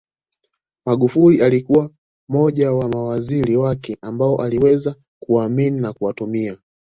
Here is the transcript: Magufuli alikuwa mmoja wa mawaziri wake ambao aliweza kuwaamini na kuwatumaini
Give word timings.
Magufuli 0.85 1.41
alikuwa 1.41 1.89
mmoja 2.29 2.71
wa 2.71 2.89
mawaziri 2.89 3.57
wake 3.57 3.97
ambao 4.01 4.41
aliweza 4.43 4.95
kuwaamini 5.19 5.81
na 5.81 5.93
kuwatumaini 5.93 6.57